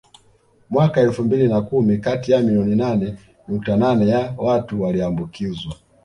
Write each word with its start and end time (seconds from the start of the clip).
Mwaka 0.69 1.01
elfu 1.01 1.23
mbili 1.23 1.47
na 1.47 1.61
kumi 1.61 1.97
kati 1.97 2.31
ya 2.31 2.39
milioni 2.41 2.75
nane 2.75 3.15
nukta 3.47 3.77
nane 3.77 4.07
ya 4.07 4.33
watu 4.37 4.81
waliambukizwa 4.81 5.75